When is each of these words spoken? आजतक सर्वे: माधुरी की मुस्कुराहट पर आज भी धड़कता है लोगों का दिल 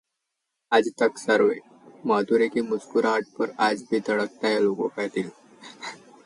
आजतक 0.71 1.17
सर्वे: 1.17 1.59
माधुरी 2.03 2.47
की 2.49 2.61
मुस्कुराहट 2.71 3.27
पर 3.37 3.53
आज 3.67 3.81
भी 3.91 3.99
धड़कता 4.09 4.47
है 4.47 4.59
लोगों 4.63 4.89
का 4.97 5.07
दिल 5.15 5.31